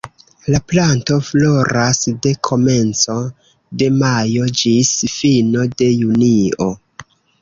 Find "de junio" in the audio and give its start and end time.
5.83-6.73